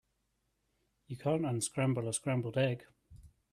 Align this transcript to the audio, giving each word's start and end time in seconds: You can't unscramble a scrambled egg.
You 1.05 1.17
can't 1.17 1.45
unscramble 1.45 2.09
a 2.09 2.13
scrambled 2.13 2.57
egg. 2.57 2.85